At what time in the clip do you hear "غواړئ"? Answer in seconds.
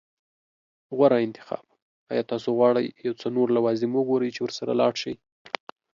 2.57-2.85